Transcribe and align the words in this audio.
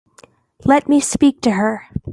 Let 0.65 0.89
me 0.89 0.99
speak 0.99 1.41
to 1.41 1.51
her. 1.51 1.85